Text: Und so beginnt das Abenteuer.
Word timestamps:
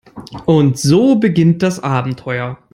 Und 0.47 0.79
so 0.79 1.13
beginnt 1.17 1.61
das 1.61 1.79
Abenteuer. 1.83 2.57